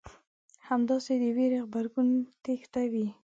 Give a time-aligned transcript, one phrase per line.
[0.67, 2.09] همداسې د وېرې غبرګون
[2.43, 3.07] تېښته وي.